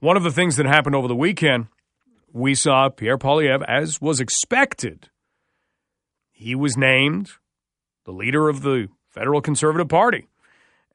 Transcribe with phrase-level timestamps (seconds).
[0.00, 1.66] One of the things that happened over the weekend,
[2.32, 5.08] we saw Pierre Poilievre, as was expected.
[6.30, 7.32] He was named
[8.04, 10.28] the leader of the federal conservative party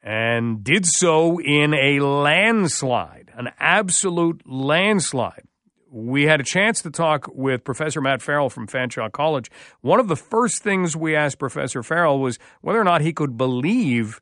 [0.01, 5.43] and did so in a landslide, an absolute landslide.
[5.91, 9.51] We had a chance to talk with Professor Matt Farrell from Fanshawe College.
[9.81, 13.35] One of the first things we asked Professor Farrell was whether or not he could
[13.35, 14.21] believe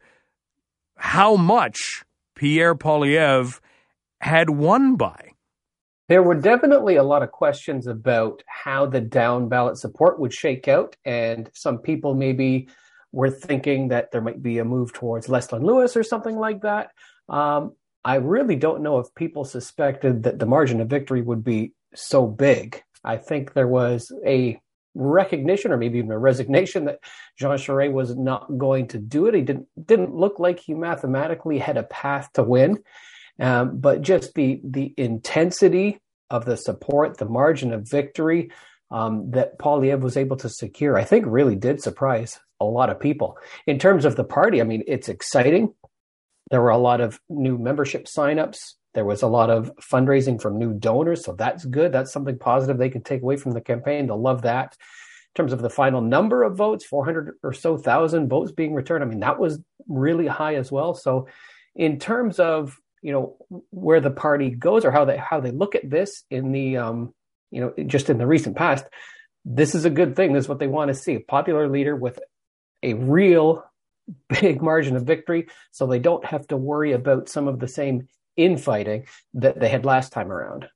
[0.95, 2.03] how much
[2.33, 3.59] Pierre Poilievre
[4.21, 5.31] had won by.
[6.09, 10.67] There were definitely a lot of questions about how the down ballot support would shake
[10.67, 12.67] out, and some people maybe
[13.11, 16.91] were thinking that there might be a move towards Leslyn Lewis or something like that.
[17.29, 21.73] Um, I really don't know if people suspected that the margin of victory would be
[21.93, 22.81] so big.
[23.03, 24.59] I think there was a
[24.93, 26.99] recognition or maybe even a resignation that
[27.37, 29.35] Jean Charest was not going to do it.
[29.35, 32.79] He didn't didn't look like he mathematically had a path to win.
[33.41, 38.51] Um, but just the the intensity of the support, the margin of victory
[38.91, 42.99] um, that Poilievre was able to secure, I think really did surprise a lot of
[42.99, 43.37] people.
[43.65, 45.73] In terms of the party, I mean, it's exciting.
[46.51, 48.57] There were a lot of new membership signups.
[48.93, 51.91] There was a lot of fundraising from new donors, so that's good.
[51.91, 54.05] That's something positive they can take away from the campaign.
[54.05, 54.75] They'll love that.
[55.33, 59.03] In terms of the final number of votes, 400 or so thousand votes being returned,
[59.03, 60.93] I mean, that was really high as well.
[60.93, 61.27] So,
[61.73, 63.37] in terms of you know
[63.69, 67.13] where the party goes or how they how they look at this in the um,
[67.49, 68.85] you know just in the recent past
[69.45, 70.33] this is a good thing.
[70.33, 72.19] This is what they want to see a popular leader with
[72.83, 73.63] a real
[74.41, 78.07] big margin of victory so they don't have to worry about some of the same
[78.37, 80.67] infighting that they had last time around.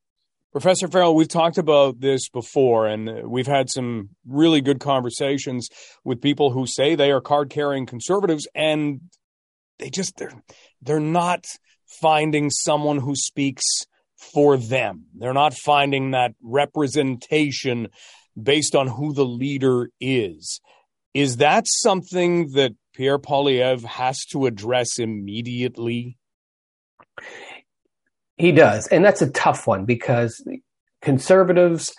[0.51, 5.67] Professor Farrell, we've talked about this before, and we've had some really good conversations
[6.05, 9.01] with people who say they are card carrying conservatives, and
[9.79, 10.41] they just they're
[10.81, 11.45] they're not
[12.01, 13.63] finding someone who speaks
[14.33, 15.05] for them.
[15.17, 17.89] They're not finding that representation
[18.41, 20.59] based on who the leader is.
[21.13, 26.17] Is that something that Pierre Poilievre has to address immediately?
[28.37, 28.87] He does.
[28.87, 30.45] And that's a tough one because
[31.01, 31.93] conservatives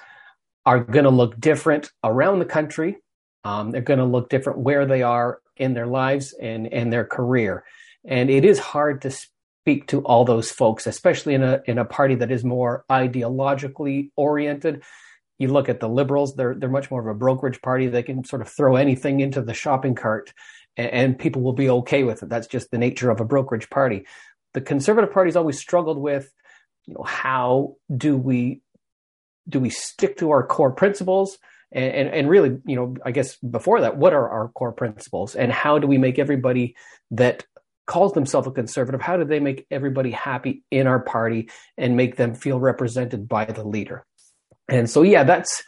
[0.66, 2.98] are going to look different around the country.
[3.44, 7.04] Um, they're going to look different where they are in their lives and, and their
[7.04, 7.64] career.
[8.04, 9.10] And it is hard to
[9.66, 14.10] speak to all those folks, especially in a in a party that is more ideologically
[14.14, 14.84] oriented.
[15.40, 17.88] You look at the liberals; they're they're much more of a brokerage party.
[17.88, 20.32] They can sort of throw anything into the shopping cart,
[20.76, 22.28] and, and people will be okay with it.
[22.28, 24.06] That's just the nature of a brokerage party.
[24.54, 26.32] The conservative party's always struggled with,
[26.84, 28.62] you know, how do we
[29.48, 31.38] do we stick to our core principles?
[31.72, 35.34] And, and, and really, you know, I guess before that, what are our core principles,
[35.34, 36.76] and how do we make everybody
[37.10, 37.44] that
[37.86, 42.16] calls themselves a conservative, how do they make everybody happy in our party and make
[42.16, 44.04] them feel represented by the leader?
[44.68, 45.62] And so, yeah, that's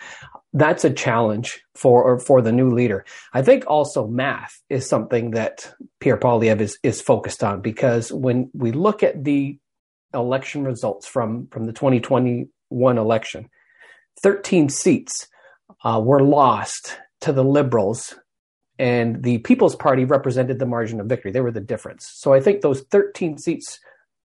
[0.52, 3.04] that's a challenge for for the new leader.
[3.32, 8.50] I think also math is something that Pierre Poilievre is is focused on because when
[8.52, 9.58] we look at the
[10.14, 13.48] election results from from the 2021 election,
[14.22, 15.28] 13 seats
[15.84, 18.14] uh, were lost to the Liberals
[18.78, 21.32] and the People's Party represented the margin of victory.
[21.32, 22.08] They were the difference.
[22.14, 23.80] So I think those 13 seats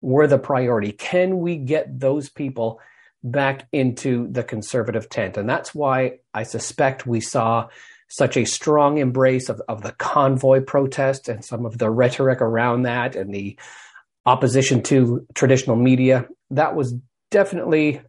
[0.00, 0.92] were the priority.
[0.92, 2.80] Can we get those people
[3.22, 5.36] back into the conservative tent?
[5.36, 7.68] And that's why I suspect we saw
[8.08, 12.82] such a strong embrace of, of the convoy protest and some of the rhetoric around
[12.82, 13.56] that and the
[14.26, 16.26] opposition to traditional media.
[16.50, 16.94] That was
[17.30, 18.02] definitely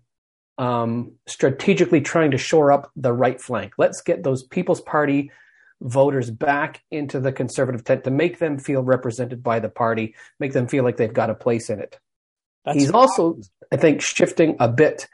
[0.57, 3.73] um, strategically trying to shore up the right flank.
[3.77, 5.31] Let's get those People's Party
[5.83, 10.53] voters back into the conservative tent to make them feel represented by the party, make
[10.53, 11.99] them feel like they've got a place in it.
[12.65, 13.39] That's He's also,
[13.71, 15.07] I think, shifting a bit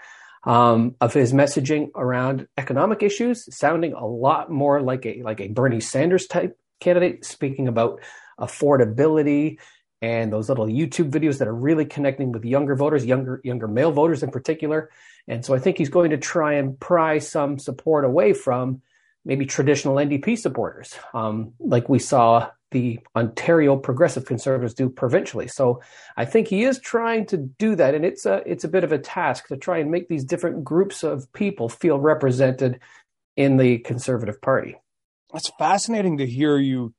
[0.44, 5.48] um, of his messaging around economic issues, sounding a lot more like a like a
[5.48, 8.00] Bernie Sanders type candidate, speaking about
[8.40, 9.58] affordability
[10.02, 13.92] and those little YouTube videos that are really connecting with younger voters, younger younger male
[13.92, 14.90] voters in particular.
[15.28, 18.82] And so I think he's going to try and pry some support away from
[19.26, 25.48] maybe traditional NDP supporters, um, like we saw the Ontario Progressive Conservatives do provincially.
[25.48, 25.82] So
[26.18, 28.92] I think he is trying to do that, and it's a it's a bit of
[28.92, 32.80] a task to try and make these different groups of people feel represented
[33.36, 34.76] in the Conservative Party.
[35.34, 36.94] That's fascinating to hear you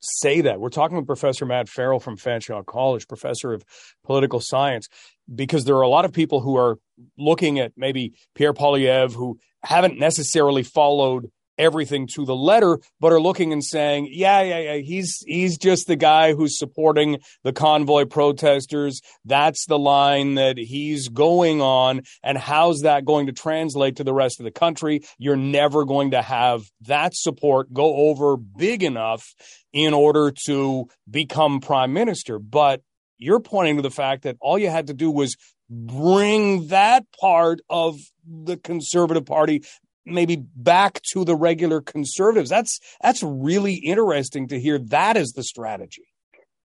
[0.00, 0.60] say that.
[0.60, 3.64] We're talking with Professor Matt Farrell from Fanshawe College, professor of
[4.04, 4.88] political science,
[5.32, 6.78] because there are a lot of people who are
[7.16, 13.20] looking at maybe Pierre Poilievre who haven't necessarily followed everything to the letter, but are
[13.20, 18.04] looking and saying, yeah, yeah, yeah, he's he's just the guy who's supporting the convoy
[18.04, 19.00] protesters.
[19.24, 22.02] That's the line that he's going on.
[22.22, 25.02] And how's that going to translate to the rest of the country?
[25.18, 29.34] You're never going to have that support go over big enough
[29.72, 32.38] in order to become prime minister.
[32.38, 32.82] But
[33.18, 35.36] you're pointing to the fact that all you had to do was
[35.68, 39.62] bring that part of the conservative party
[40.06, 42.48] maybe back to the regular conservatives.
[42.48, 46.08] That's that's really interesting to hear That is the strategy.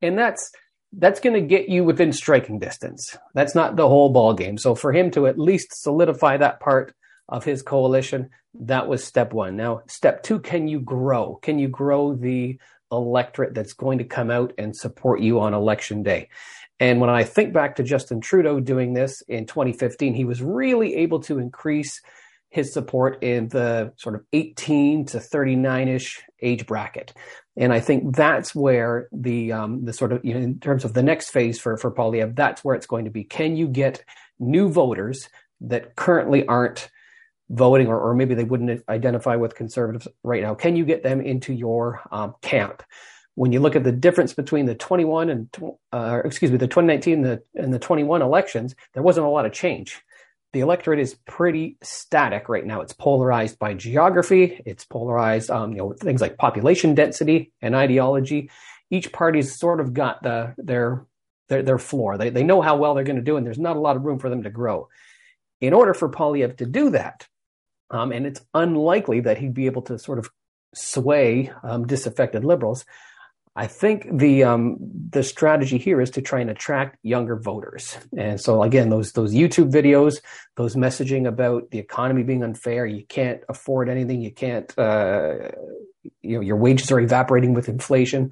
[0.02, 0.50] And that's
[0.92, 3.16] that's going to get you within striking distance.
[3.34, 4.56] That's not the whole ball game.
[4.56, 6.94] So for him to at least solidify that part
[7.28, 9.56] of his coalition, that was step 1.
[9.56, 11.38] Now, step 2, can you grow?
[11.42, 12.58] Can you grow the
[12.90, 16.28] electorate that's going to come out and support you on election day?
[16.78, 20.94] And when I think back to Justin Trudeau doing this in 2015, he was really
[20.96, 22.00] able to increase
[22.50, 27.12] his support in the sort of 18 to 39 ish age bracket.
[27.56, 30.94] And I think that's where the um, the sort of you know in terms of
[30.94, 33.24] the next phase for for Poilievre, that's where it's going to be.
[33.24, 34.04] Can you get
[34.38, 35.28] new voters
[35.62, 36.90] that currently aren't
[37.48, 40.54] voting, or, or maybe they wouldn't identify with conservatives right now?
[40.54, 42.82] Can you get them into your um, camp?
[43.36, 45.56] When you look at the difference between the 21 and
[45.92, 49.44] uh, excuse me, the 2019 and the, and the 21 elections, there wasn't a lot
[49.44, 50.02] of change
[50.56, 52.80] the electorate is pretty static right now.
[52.80, 54.62] It's polarized by geography.
[54.64, 58.48] It's polarized, um, you know, things like population density and ideology.
[58.90, 61.04] Each party's sort of got the their
[61.50, 62.16] their, their floor.
[62.16, 64.06] They they know how well they're going to do, and there's not a lot of
[64.06, 64.88] room for them to grow.
[65.60, 67.28] In order for Poilievre to do that,
[67.90, 70.30] um, and it's unlikely that he'd be able to sort of
[70.74, 72.86] sway um, disaffected liberals.
[73.58, 74.76] I think the um,
[75.08, 77.96] the strategy here is to try and attract younger voters.
[78.14, 80.20] And so again, those those YouTube videos,
[80.56, 85.48] those messaging about the economy being unfair, you can't afford anything, you can't, uh,
[86.20, 88.30] you know, your wages are evaporating with inflation.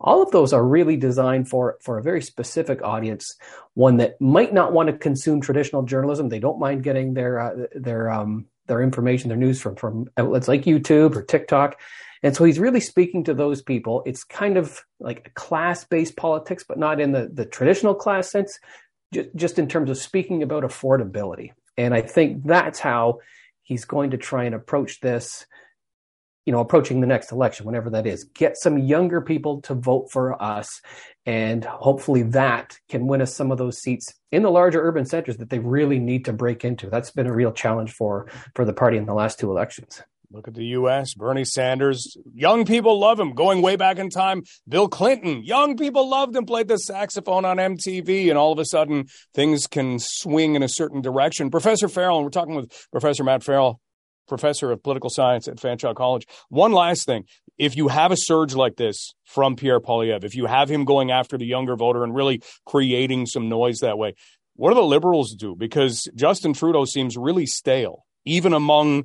[0.00, 3.36] All of those are really designed for for a very specific audience,
[3.74, 6.28] one that might not want to consume traditional journalism.
[6.28, 10.48] They don't mind getting their uh, their um, their information, their news from from outlets
[10.48, 11.78] like YouTube or TikTok
[12.24, 14.02] and so he's really speaking to those people.
[14.06, 18.30] It's kind of like a class based politics, but not in the, the traditional class
[18.30, 18.58] sense,
[19.12, 21.50] just, just in terms of speaking about affordability.
[21.76, 23.18] And I think that's how
[23.62, 25.44] he's going to try and approach this,
[26.46, 28.24] you know, approaching the next election, whenever that is.
[28.24, 30.80] Get some younger people to vote for us.
[31.26, 35.36] And hopefully that can win us some of those seats in the larger urban centers
[35.36, 36.88] that they really need to break into.
[36.88, 40.00] That's been a real challenge for, for the party in the last two elections.
[40.34, 41.14] Look at the U.S.
[41.14, 42.16] Bernie Sanders.
[42.34, 43.34] Young people love him.
[43.34, 45.44] Going way back in time, Bill Clinton.
[45.44, 49.68] Young people loved him, played the saxophone on MTV, and all of a sudden things
[49.68, 51.52] can swing in a certain direction.
[51.52, 53.80] Professor Farrell, and we're talking with Professor Matt Farrell,
[54.26, 56.26] professor of political science at Fanshawe College.
[56.48, 57.26] One last thing.
[57.56, 61.12] If you have a surge like this from Pierre Poilievre, if you have him going
[61.12, 64.14] after the younger voter and really creating some noise that way,
[64.56, 65.54] what do the liberals do?
[65.56, 69.04] Because Justin Trudeau seems really stale, even among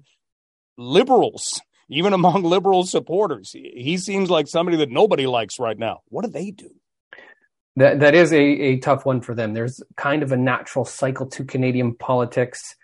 [0.79, 3.51] liberals, even among liberal supporters.
[3.51, 5.99] He seems like somebody that nobody likes right now.
[6.07, 6.71] What do they do?
[7.75, 9.53] That that is a, a tough one for them.
[9.53, 12.75] There's kind of a natural cycle to Canadian politics.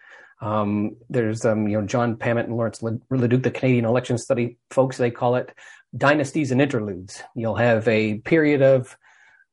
[0.41, 4.97] Um, there's um, you know John Pammett and Lawrence Leduc, the Canadian election study folks.
[4.97, 5.51] They call it
[5.95, 7.21] dynasties and interludes.
[7.35, 8.95] You'll have a period of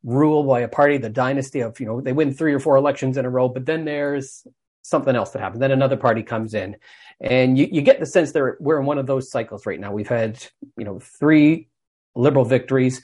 [0.05, 3.17] rule by a party, the dynasty of you know they win three or four elections
[3.17, 4.47] in a row, but then there's
[4.82, 5.61] something else that happens.
[5.61, 6.77] Then another party comes in,
[7.20, 9.93] and you, you get the sense that we're in one of those cycles right now.
[9.93, 10.44] We've had,
[10.77, 11.69] you know, three
[12.15, 13.03] liberal victories,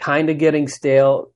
[0.00, 1.32] kind of getting stale.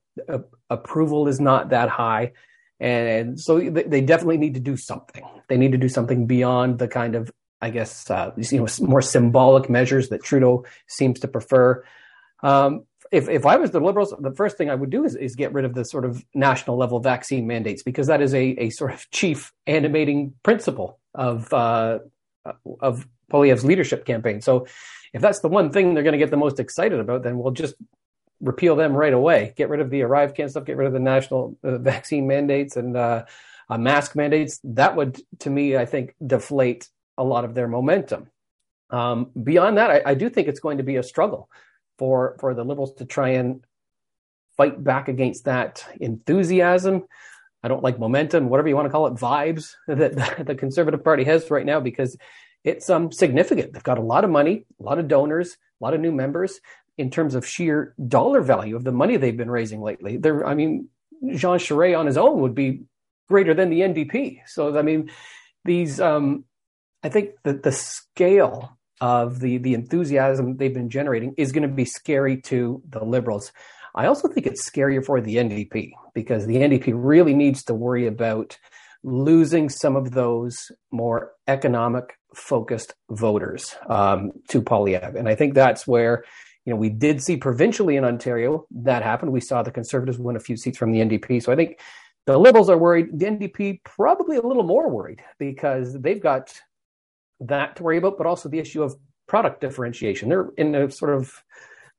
[0.69, 2.31] Approval is not that high.
[2.79, 5.23] And so they definitely need to do something.
[5.47, 9.01] They need to do something beyond the kind of, I guess, uh, you know, more
[9.01, 11.83] symbolic measures that Trudeau seems to prefer.
[12.41, 15.35] Um, if, if I was the liberals, the first thing I would do is, is
[15.35, 18.69] get rid of the sort of national level vaccine mandates because that is a, a
[18.71, 21.99] sort of chief animating principle of uh,
[22.81, 24.41] of Poilievre's leadership campaign.
[24.41, 24.65] So
[25.13, 27.53] if that's the one thing they're going to get the most excited about, then we'll
[27.53, 27.75] just
[28.41, 29.53] repeal them right away.
[29.55, 30.65] Get rid of the ArriveCAN stuff.
[30.65, 33.25] Get rid of the national uh, vaccine mandates and uh,
[33.69, 34.59] uh, mask mandates.
[34.63, 38.31] That would, to me, I think, deflate a lot of their momentum.
[38.89, 41.47] Um, beyond that, I, I do think it's going to be a struggle
[41.97, 43.63] for for the liberals to try and
[44.57, 47.03] fight back against that enthusiasm.
[47.63, 51.23] I don't like momentum, whatever you want to call it, vibes that the Conservative Party
[51.23, 52.17] has right now because
[52.63, 53.73] it's um, significant.
[53.73, 56.59] They've got a lot of money, a lot of donors, a lot of new members
[56.97, 60.17] in terms of sheer dollar value of the money they've been raising lately.
[60.17, 60.89] They're, I mean,
[61.31, 62.83] Jean Charest on his own would be
[63.29, 64.41] greater than the NDP.
[64.45, 65.09] So, I mean,
[65.65, 66.45] these, um,
[67.01, 71.73] I think that the scale of the the enthusiasm they've been generating is going to
[71.73, 73.51] be scary to the liberals.
[73.95, 78.07] I also think it's scarier for the NDP because the NDP really needs to worry
[78.07, 78.57] about
[79.03, 85.15] losing some of those more economic focused voters um, to Poilievre.
[85.15, 86.23] And I think that's where,
[86.65, 89.31] you know, we did see provincially in Ontario that happened.
[89.31, 91.43] We saw the Conservatives win a few seats from the NDP.
[91.43, 91.79] So I think
[92.25, 93.07] the Liberals are worried.
[93.13, 96.59] The NDP probably a little more worried because they've got
[97.47, 98.95] that to worry about, but also the issue of
[99.27, 100.29] product differentiation.
[100.29, 101.33] They're in a sort of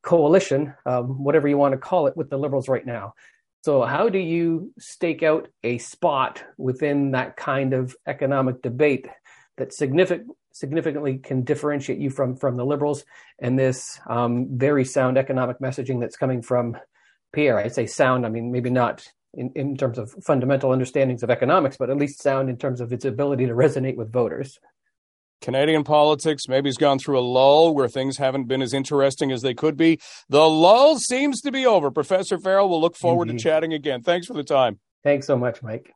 [0.02, 3.14] coalition, um, whatever you want to call it, with the Liberals right now.
[3.64, 9.08] So, how do you stake out a spot within that kind of economic debate
[9.56, 13.04] that significant, significantly can differentiate you from from the liberals
[13.38, 16.76] and this um, very sound economic messaging that's coming from
[17.32, 17.58] Pierre?
[17.58, 18.26] I say sound.
[18.26, 22.22] I mean maybe not in, in terms of fundamental understandings of economics, but at least
[22.22, 24.58] sound in terms of its ability to resonate with voters.
[25.40, 29.42] Canadian politics maybe has gone through a lull where things haven't been as interesting as
[29.42, 29.98] they could be.
[30.28, 31.90] The lull seems to be over.
[31.90, 33.42] Professor Farrell, we'll look forward Indeed.
[33.42, 33.54] to mm-hmm.
[33.54, 34.02] chatting again.
[34.02, 34.78] Thanks for the time.
[35.02, 35.92] Thanks so much, Mike.